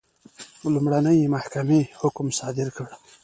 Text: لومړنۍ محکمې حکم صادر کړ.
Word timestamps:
لومړنۍ 0.73 1.19
محکمې 1.33 1.81
حکم 1.99 2.27
صادر 2.39 2.67
کړ. 2.75 2.87